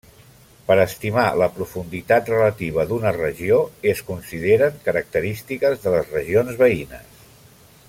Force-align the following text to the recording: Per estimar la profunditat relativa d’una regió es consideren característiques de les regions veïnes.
Per 0.69 0.75
estimar 0.83 1.25
la 1.41 1.47
profunditat 1.57 2.31
relativa 2.33 2.87
d’una 2.93 3.13
regió 3.19 3.61
es 3.93 4.01
consideren 4.09 4.81
característiques 4.89 5.85
de 5.87 5.95
les 5.99 6.11
regions 6.19 6.59
veïnes. 6.65 7.23